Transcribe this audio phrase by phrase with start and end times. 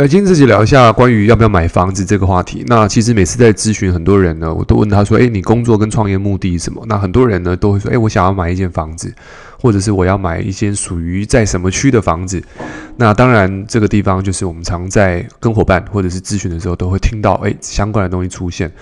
[0.00, 2.64] 呃，今天自己聊一下关于要不要买房子这个话题。
[2.66, 9.14] 那其实每次在咨询很多人呢，我都问他说：“诶，你工作跟创业目的是什么？”那很多人呢都会说：“诶，我想要买一间房子，
[9.60, 12.42] 或者是我要买一间属于在什么区的房子。”
[12.96, 18.72] 那当然，这个地方就是我们常在跟伙伴或者是咨询的时候都会听到诶相关的东西出现。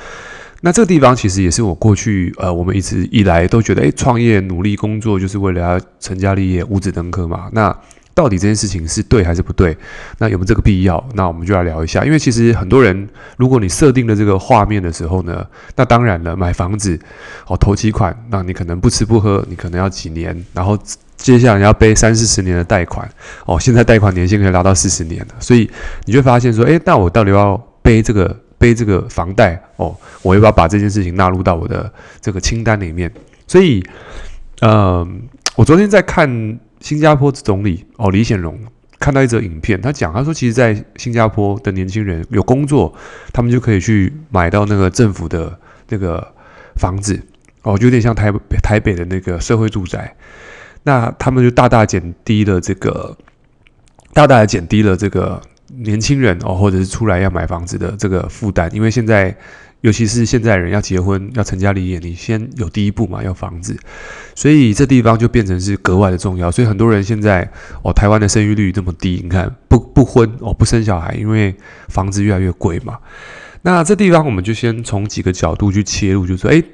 [0.61, 7.49] 那这个地方其实也是我过去呃，我们一直以来都觉得，诶，创业努力工作就是为了要成家立业、五子登科嘛。
[7.51, 7.77] 那
[8.19, 9.79] 到底这件事情是对还是不对？
[10.19, 11.09] 那有没有这个必要？
[11.15, 12.05] 那我们就来聊一下。
[12.05, 16.99] 因为其实很多人，如果你设定了这个画面的时候呢，那当然了，买房子
[17.47, 20.77] 哦，头期款，那你可能不吃不喝，你可能要几年，然后
[21.17, 23.09] 接下来要背三四十年的贷款
[23.47, 23.57] 哦。
[23.61, 25.71] 现在贷款年限可以拉到四十年了，所以
[26.05, 29.97] 你就发现说，诶，那我到底要背这个背这个房贷哦？
[30.23, 31.89] 我要不要把这件事情纳入到我的
[32.21, 33.09] 这个清单里面？
[33.47, 33.81] 所以，
[34.63, 35.23] 嗯、
[35.55, 36.59] 我昨天在看。
[36.81, 38.59] 新加坡总理哦，李显龙
[38.99, 42.95] 看到一则影片，他讲，他说，其实，在新加坡的年轻人有工作，
[43.33, 46.35] 他们就可以去买到那个政府的那个
[46.77, 47.21] 房子
[47.63, 50.17] 哦，有点像台北台北的那个社会住宅，
[50.83, 53.17] 那他们就大大减低了这个，
[54.13, 55.41] 大大的减低了这个
[55.77, 59.37] 年轻人哦，或者是出来要买房子的这个负担，因为现在。
[59.81, 63.79] 尤其是现在人要结婚要成家立业，你先有第一步嘛，要房子，
[64.35, 66.51] 所以这地方就变成是格外的重要。
[66.51, 67.49] 所以很多人现在
[67.83, 71.55] 哦，台湾的生育率这么低，你看不不婚哦，不生小孩，因为
[71.89, 72.99] 房子越来越贵嘛。
[73.63, 76.65] 那这地方我们就先从几个角度去切入，就说，诶，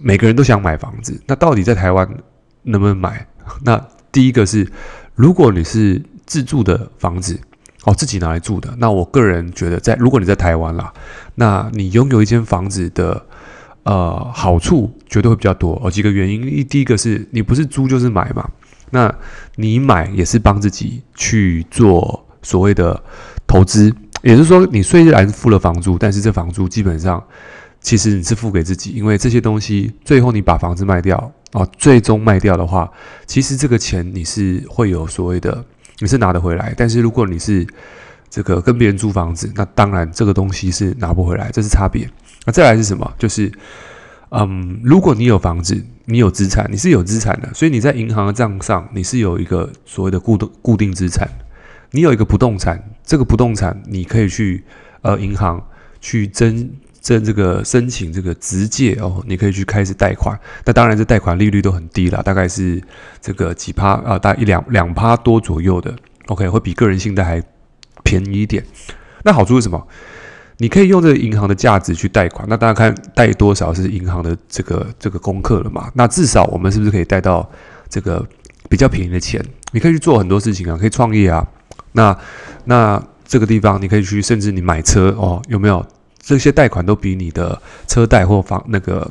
[0.00, 2.08] 每个人都想买房子，那到底在台湾
[2.62, 3.26] 能不能买？
[3.64, 4.66] 那第一个是，
[5.14, 7.38] 如果你是自住的房子。
[7.86, 8.74] 哦，自己拿来住的。
[8.78, 10.92] 那我个人觉得在，如果你在台湾啦，
[11.36, 13.24] 那你拥有一间房子的，
[13.84, 15.80] 呃，好处绝对会比较多。
[15.84, 18.50] 哦，几个原因，一第一个是你不是租就是买嘛，
[18.90, 19.14] 那
[19.54, 23.00] 你买也是帮自己去做所谓的
[23.46, 27.22] 投资，也就是说，你虽然付了房租，但是这房租基本上
[27.80, 32.90] 其实你是付给自己，因为这些东西最后你把房子卖掉，哦，最终卖掉的话，
[33.26, 35.64] 其实这个钱你是会有所谓的。
[35.98, 37.66] 你是拿得回来，但是如果你是
[38.28, 42.08] 这个跟别人租房子，那当然这个东西是拿不回来，这是差别。
[42.44, 43.10] 那再来是什么？
[43.18, 43.50] 就是，
[44.30, 51.28] 嗯，如果你有房子，你有资产，你是有资产的，所以你在银行的账上你是有一个所谓的固定固定资产，
[51.90, 54.64] 你有一个不动产，这个不动产你可以去
[55.02, 55.64] 呃银行
[56.00, 56.70] 去增。
[57.06, 60.36] 这这个申请这个直借哦，你可以去开始贷款。
[60.64, 62.82] 那当然，这贷款利率都很低了，大概是
[63.20, 65.94] 这个几趴啊，大概一两两趴多左右的。
[66.26, 67.40] OK，会比个人信贷还
[68.02, 68.66] 便宜一点。
[69.22, 69.86] 那好处是什么？
[70.56, 72.44] 你可以用这个银行的价值去贷款。
[72.48, 75.88] 那大家看贷多少是银行的这个这个功课了嘛？
[75.94, 77.48] 那至少我们是不是可以贷到
[77.88, 78.26] 这个
[78.68, 79.40] 比较便宜的钱？
[79.70, 81.46] 你可以去做很多事情啊，可以创业啊。
[81.92, 82.18] 那
[82.64, 85.86] 那这个地方你可以去，甚至你买车哦，有没有？
[86.26, 89.08] 这些贷款都比你的车贷或房那个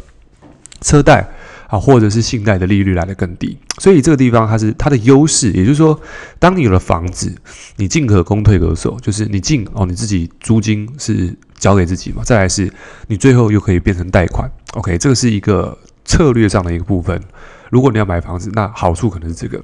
[0.82, 1.26] 车贷
[1.70, 5.50] 啊，或者是信贷的利率来得更低，所以这个地方它是它的优势。
[5.54, 5.98] 也就是说，
[6.40, 7.34] 当你有了房子，
[7.78, 12.70] 你进可攻退可守，就是你进哦，你自己租金是交给自己嘛，再来是
[13.08, 14.52] 你最后又可以变成贷款。
[14.74, 17.20] OK，这个是一个策略上的一个部分。
[17.72, 19.64] 如果你要买房子，那好处可能是这个。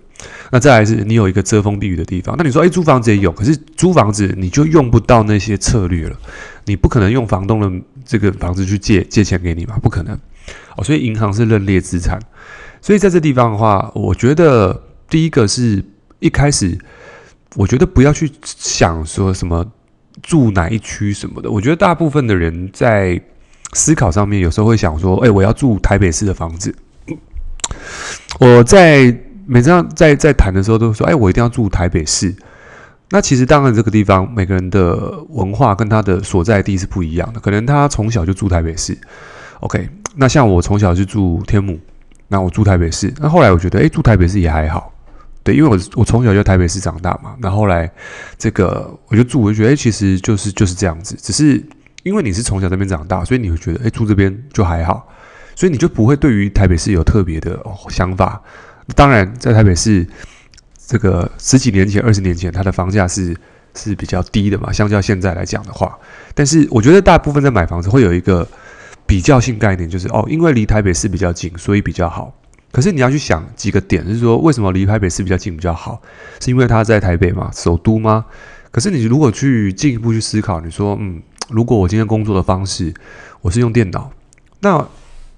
[0.52, 2.36] 那再来是你有一个遮风避雨的地方。
[2.38, 6.18] 那你说，诶，租房子也有，可是租房子你就用不到那些策略了。
[6.66, 9.78] 你不可能用房东的这个房子去借借钱给你嘛？
[9.82, 10.18] 不可能。
[10.76, 12.20] 哦，所以银行是认列资产。
[12.82, 15.84] 所以在这地方的话，我觉得第一个是
[16.20, 16.78] 一开始，
[17.56, 19.66] 我觉得不要去想说什么
[20.24, 21.50] 住哪一区什么的。
[21.52, 23.22] 我觉得大部分的人在
[23.74, 26.74] 思考上面，有时候会想说，诶，我要住台北市的房子。
[28.40, 29.16] 我在
[29.46, 32.34] 每次在在谈的时候都说，哎，我一定要住台北市。
[33.14, 38.98] 那其实当然这个地方每个人的文化跟他的所在地是不一样的，可能他从小就住台北市。
[39.60, 41.78] OK，那像我从小就住天母，
[42.30, 43.14] 那我住台北市。
[43.20, 44.94] 那后来我觉得，哎，住台北市也还好，
[45.44, 47.36] 对，因为我我从小就台北市长大嘛。
[47.40, 47.92] 那后来
[48.38, 51.18] 这个我就住，我就觉得，哎，其实就是就是这样子。
[51.22, 51.62] 只是
[52.04, 55.06] 因为你是从小这边长大，所以你会觉得，哎，住这边就还好。
[55.62, 58.42] 所以你就不会对于台北市有特别的想法。
[58.96, 60.04] 当然，在台北市
[60.88, 63.38] 这个十几年前、二十年前，它的房价是
[63.76, 65.96] 是比较低的嘛，相较现在来讲的话。
[66.34, 68.48] 但是我觉得大部分在买房子会有一个
[69.06, 72.34] 比较性概念，就是哦，因为离台北市比较近，所以比较好。
[72.72, 76.02] 可是你要去想几个点，就是说为什么离台北市比较近比较好？
[76.40, 78.26] 是因为它在台北嘛，首都吗？
[78.72, 82.92] 可是你如果去进一步去思考，你说嗯，如果我今天工作的方式
[83.42, 84.12] 我是用电脑，
[84.62, 84.84] 那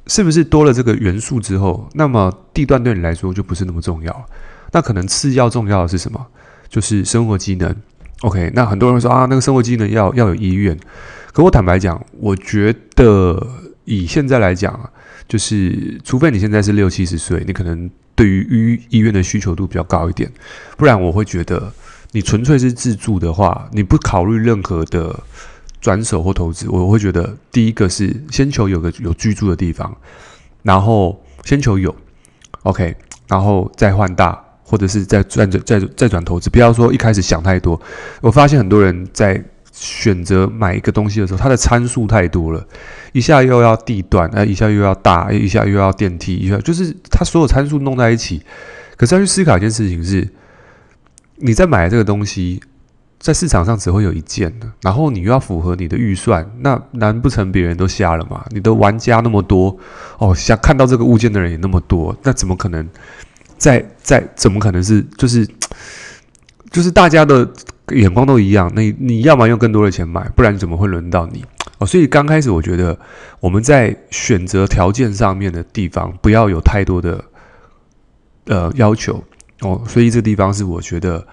[0.08, 4.26] 是不是多了这个元素之后，那么地段对你来说就不是那么重要？
[4.72, 6.26] 那可能次要重要的是什么？
[6.68, 7.76] 就是生活机能
[8.22, 10.78] OK，那很多人说啊，那个生活机能要要有医院。
[11.32, 13.48] 可我坦白讲，我觉得
[13.86, 14.90] 以现在来讲，
[15.28, 20.32] 就是除非你现在是六七十岁，你可能对于医医院的需求度比较高一点，
[20.78, 21.72] 不然我会觉得
[22.12, 25.20] 你纯粹是自住的话，你不考虑任何的
[25.84, 29.96] 转手或投资，我会觉得第一个是先求有个有居住的地方，
[30.64, 31.94] 然后先求有
[32.64, 32.96] ，OK，
[33.28, 34.40] 然后再换大。
[34.66, 37.80] 或者是再转再再转投资，不要说一开始想太多。
[38.22, 42.66] 我发现很多人在选择买一个东西的时候，它的参数太多了，
[43.12, 48.42] 一下又要地段，哎，一下又要大，一下又要电梯，一下就是它所有参数弄在一起。
[48.98, 50.28] 可是要去思考一件事情是，
[51.36, 52.60] 你在买这个东西，
[53.24, 58.46] 在市场上只会有一件的，然后你又要符合你的预算，那难不成别人都瞎了吗？
[58.50, 59.80] 你的玩家那么多，
[60.18, 62.86] 哦，想看到这个物件的人也那么多，那怎么可能？
[63.56, 65.48] 在在怎么可能是就是
[66.70, 67.50] 就是大家的
[67.92, 68.70] 眼光都一样？
[68.76, 71.46] 那你，你要么用更多的钱买，不然怎么会轮到你
[71.78, 71.88] 哦？
[71.88, 73.00] 所以刚开始我觉得
[73.40, 77.24] 我们在选择条件上面的地方不要有太多的
[78.48, 79.24] 呃要求
[79.62, 79.82] 哦。
[79.88, 81.26] 所以这地方是我觉得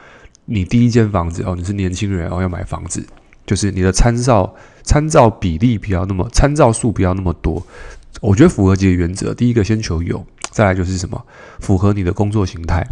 [0.52, 3.06] 你第一间房子哦，你是年轻人哦，要买房子，
[3.46, 4.52] 就是你的参照
[4.82, 7.64] 参照比例不要那么参照数不要那么多。
[8.20, 10.26] 我觉得符合几个原则，第一个先求有。
[10.50, 11.24] 再来就是什么，
[11.60, 12.84] 符合你的工作形态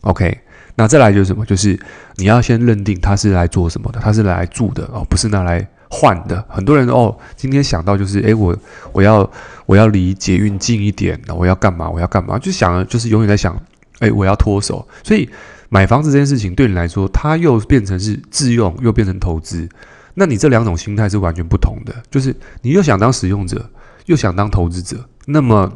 [0.00, 0.36] ，OK。
[0.74, 1.78] 那再来就是什么，就是
[2.16, 6.44] 你要先认定他是来做什么的，他是来住的哦，不是拿来换的。
[6.48, 8.58] 很多人哦，今天想到就是，诶，我
[8.92, 9.30] 我要
[9.66, 11.88] 我要离捷运近一点，我要干嘛？
[11.88, 12.36] 我要干嘛？
[12.36, 13.56] 就想，就是永远在想，
[14.00, 14.84] 诶，我要脱手。
[15.04, 15.30] 所以
[15.68, 19.68] 买房子这件事情对你来说，它又变成是自用，又变成投资。
[20.14, 23.70] 那你这两种心态是完全不同的，就是你又想当使用者，
[24.06, 25.72] 又想当投资者，那么。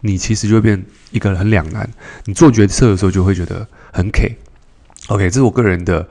[0.00, 0.80] 你其实就变
[1.10, 1.90] 一个很两难，
[2.24, 4.38] 你做决策的时候就会觉得很 K。
[5.08, 6.06] OK，这是我个人的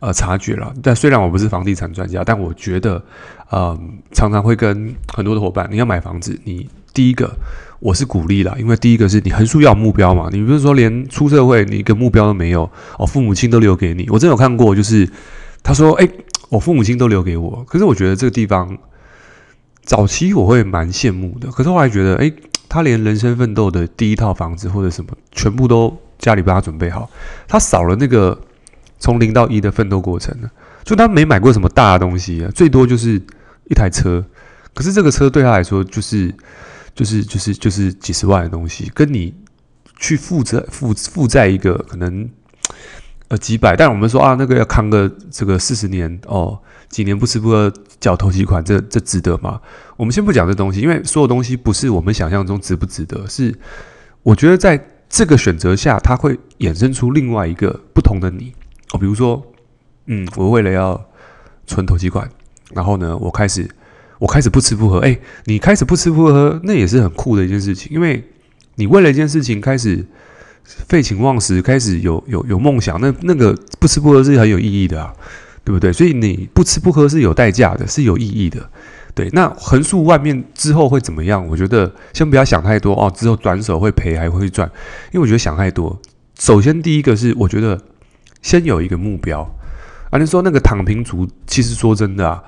[0.00, 0.74] 呃察觉了。
[0.82, 3.00] 但虽然我不是房地产专家，但我觉得，
[3.52, 6.68] 嗯、常常会跟很多的伙伴，你要买房子，你
[6.98, 7.32] 第一个
[7.78, 12.68] 我是鼓励啦，因为第一个是你横竖要有目标嘛，你不是说连出社会你一个目标都没有
[12.98, 14.04] 哦，父母亲都留给你。
[14.10, 15.08] 我真有看过，就是
[15.62, 16.08] 他说，哎，
[16.48, 18.76] 我父母亲都留给我，可是我觉得这个地方
[19.84, 22.32] 早期我会蛮羡慕的，可是后来觉得，哎。
[22.70, 27.08] 他连人生奋斗的第一套房子或者什么，全部都家里帮他准备好，
[27.46, 28.38] 他少了那个
[28.98, 30.50] 从零到一的奋斗过程呢。
[30.84, 33.14] 就他没买过什么大的东西啊，最多就是
[33.70, 34.22] 一台车。
[34.74, 36.30] 可是这个车对他来说，就是
[36.98, 39.32] 就是就是就是几十万的东西，跟你
[40.00, 42.28] 去负责负负债一个可能
[43.28, 46.58] 呃几百，但我们说啊，那个要扛个这个四十年哦。
[46.88, 49.60] 几年不吃不喝缴头期款，这这值得吗？
[49.98, 53.54] 我们先不讲这东西，因为所有东西不是我们想象中值不值得，是
[54.22, 58.54] 我觉得在这个选择下，它会衍生出另外一个不同的你
[58.92, 58.98] 哦。
[58.98, 59.46] 比如说，
[60.06, 60.98] 嗯，我为了要
[61.66, 62.26] 存头期款，
[62.72, 63.68] 然后呢，我开始
[64.18, 64.98] 我开始不吃不喝。
[64.98, 68.22] 哎，你开始不吃不喝，那也是很酷的一件事情，因为
[68.76, 70.04] 你为了一件事情开始
[70.64, 75.12] 废寝忘食，开始有有有梦想，那那个不吃不喝是很有意义的啊。
[75.64, 75.92] 对不对？
[75.92, 78.70] 所以你不吃不喝是有代价的，是有意义的。
[79.14, 81.46] 对，那横竖外面之后会怎么样？
[81.46, 83.12] 我觉得先不要想太多哦。
[83.14, 84.66] 之后转手会赔还会赚？
[85.12, 86.00] 因为我觉得想太多。
[86.38, 87.78] 首先第一个是，我觉得
[88.40, 89.42] 先有一个目标。
[90.08, 92.42] 啊，你说那个躺平族，其实说真的啊，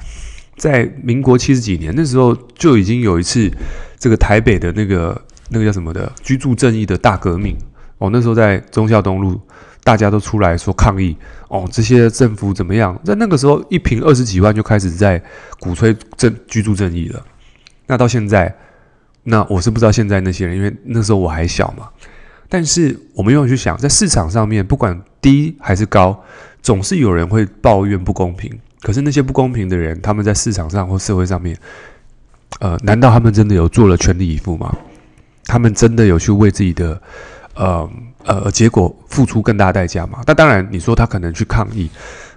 [0.61, 3.51] 在民国七十几年那时候就已经有一次
[3.99, 7.57] 这个台北的那个那个叫什么的居住正义的大革命
[7.97, 8.11] 哦。
[8.13, 9.41] 那时候在忠孝东路。
[9.83, 11.17] 大家都出来说抗议
[11.49, 12.97] 哦，这些政府怎么样？
[13.03, 15.21] 在那个时候，一瓶二十几万就开始在
[15.59, 17.25] 鼓吹正居住正义了。
[17.87, 18.55] 那到现在，
[19.23, 21.89] 那我是不知道现在那些人，因为那时候我还小嘛。
[22.47, 26.23] 但是我们又去想，在市场上面，不管低还是高，
[26.61, 28.53] 总是有人会抱怨不公平。
[28.81, 31.57] 可是那些不公平的人，他们在市场上或社会上面，
[32.61, 34.77] 呃，难道他们真的有做了全力以赴吗？
[35.45, 37.01] 他们真的有去为自己的，
[37.55, 37.91] 呃？
[38.27, 40.21] 呃，结果付出更大代价吗？
[40.27, 41.89] 那当然，你说他可能去抗议，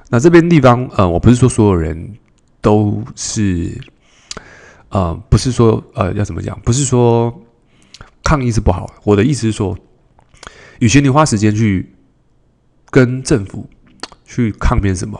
[0.09, 2.17] 那这边地方，呃，我不是说所有人
[2.61, 3.77] 都是，
[4.87, 6.57] 呃，不是说呃要怎么讲？
[6.61, 7.37] 不是说
[8.23, 8.89] 抗议是不好。
[9.03, 9.77] 我的意思是说，
[10.79, 11.93] 与其你花时间去
[12.89, 13.69] 跟政府
[14.23, 15.19] 去抗辩什么，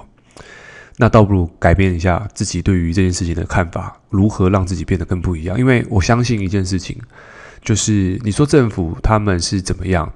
[0.97, 5.57] 那倒不如改变一下自己对于这件事情的看法，如何让自己变得更不一样。
[5.57, 6.97] 因为我相信一件事情，
[7.63, 10.11] 就是你说政府他们是怎么样？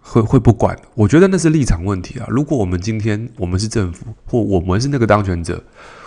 [0.00, 0.74] 会会不管？
[0.94, 2.26] 我觉得那是立场问题啊。
[2.30, 5.62] 如果我们今天我们是政府，或我们是那个当权者，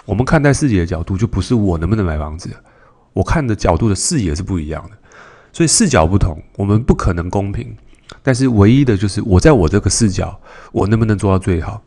[0.06, 2.50] 我们看待世界的角度就不是我能不能买房子，
[3.14, 4.98] 我看的角度的视野是不一样的。
[5.54, 7.76] 所以视角不同，我们不可能公平。
[8.24, 10.40] 但是唯一的就是我在我这个视角，
[10.72, 11.82] 我能不能做到最好？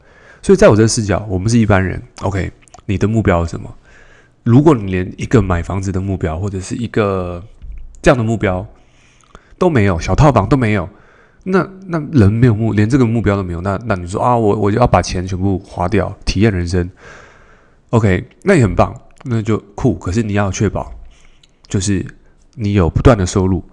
[0.45, 2.03] 所以在我这视角，我们是一般人。
[2.21, 2.53] OK，
[2.85, 3.75] 你的目标是什么？
[4.43, 7.43] 如果你连一个买房子的目标，或者是一个
[8.03, 8.67] 这样的目标
[9.57, 10.87] 都没有，小套房都没有，
[11.45, 16.91] 那那人没有目，连这个目标都没有，那那你说啊，我我就要把钱全部花掉，体验人生。
[17.89, 19.95] OK，那也很棒，那就酷。
[19.95, 20.93] 可是你要确保，
[21.67, 22.05] 就是
[22.55, 23.65] 你有不断的收入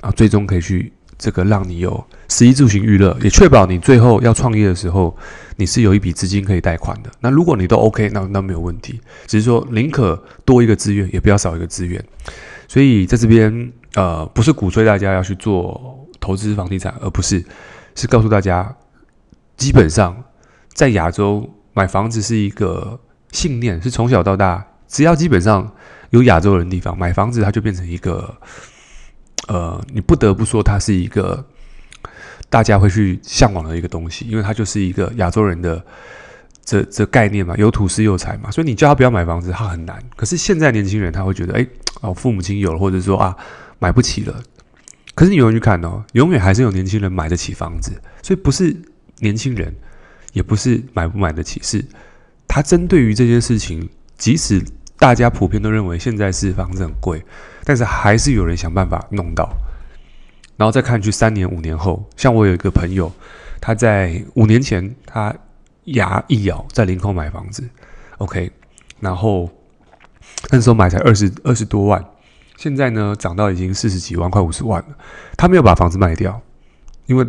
[0.00, 5.16] 啊，最终可以去这个让你有十一住行娱乐，也确保你最后要创业的时候，
[5.56, 7.10] 你是有一笔资金可以贷款的。
[7.20, 9.00] 那如果你都 OK，那那没有问题。
[9.26, 12.04] 只是说宁可多一个资源，也不要少一个资源。
[12.68, 17.44] 所以在这边，呃，不是鼓吹大家要去做投资房地产，而不是
[17.94, 18.74] 是告诉大家，
[19.56, 20.24] 基本上
[20.72, 23.00] 在亚洲买房子是一个。
[23.32, 25.68] 信念是从小到大，只要基本上
[26.10, 28.32] 有亚洲人的地方买房子，它就变成一个，
[29.48, 31.44] 呃，你不得不说它是一个
[32.48, 35.84] 大家会去向往的一个东西，因为它就是一个亚洲人的
[36.64, 40.02] 这这概念嘛，有土斯有财嘛，所以你叫他不要买房子，他很难。
[40.16, 41.66] 可是现在年轻人他会觉得，哎，
[42.00, 43.36] 哦，父母亲有了，或者说啊，
[43.78, 44.42] 买不起了。
[45.14, 48.74] 可是你永远去看哦，永远还是有年轻人买得起房子，所以不是
[49.18, 49.74] 年轻人，
[50.32, 51.84] 也不是买不买得起，是。
[52.48, 54.62] 他针对于这件事情，即使
[54.98, 57.24] 大家普遍都认为现在是房子很贵，
[57.64, 59.48] 但是还是有人想办法弄到。
[60.56, 63.12] 然后再看去三年、五年后，像我有一个朋友，
[63.60, 65.34] 他在五年前，他
[65.86, 67.68] 牙一咬在林口买房子
[68.18, 68.50] ，OK，
[69.00, 69.50] 然后
[70.50, 72.02] 那时候买才二十二十多万，
[72.56, 74.96] 现在呢涨到已经四十几万，快五十万了。
[75.36, 76.40] 他没有把房子卖掉，
[77.06, 77.26] 因为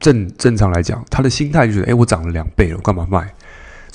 [0.00, 3.32] 正正常来讲，他的心态就是：哎，我涨了两倍了，我干嘛卖？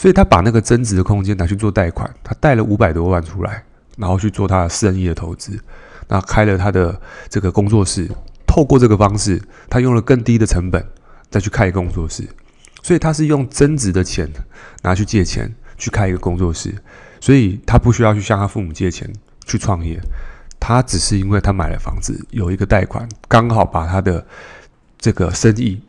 [0.01, 3.63] 所以他把那个增值的空间拿去做贷款，他贷了五百多万出来，
[3.97, 5.59] 然后去做他的私人的投资，
[6.07, 8.09] 那开了他的这个工作室，
[8.47, 9.39] 透过这个方式，
[9.69, 10.83] 他用了更低的成本
[11.29, 12.27] 再去开一个工作室，
[12.81, 14.27] 所以他是用增值的钱
[14.81, 16.73] 拿去借钱去开一个工作室，
[17.19, 19.07] 所以他不需要去向他父母借钱
[19.45, 20.01] 去创业，
[20.59, 24.25] 他只是因为他买了房子有一个贷款，刚好把他的
[24.97, 25.79] 这个生意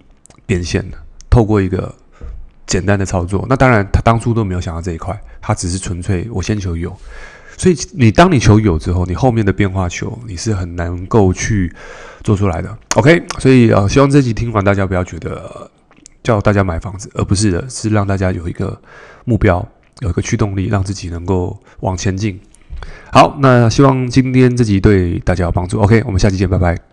[0.45, 0.99] 变现了，
[1.31, 1.95] 透过一个。
[2.67, 6.97] 简单的操作，那当然他当初都没有想到这一块，他只是纯粹我先求有，
[7.57, 11.73] 所以你当你求有之后，你后面的变化球你是很难够去
[12.23, 12.79] 做出来的。
[12.97, 15.71] OK，所以呃，希望这集听完大家不要觉得
[16.23, 18.81] 叫大家买房子，而不是的，是让大家有一个
[19.25, 19.67] 目标，
[20.01, 22.41] 有一个驱动力，让自己能够往前进。
[23.13, 25.81] 好，那希望今天这集对大家有帮助。
[25.81, 26.92] OK，我们下期见，拜拜。